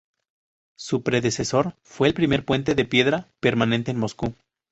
[0.79, 4.33] Su predecesor fue el primer puente de piedra permanente en Moscú.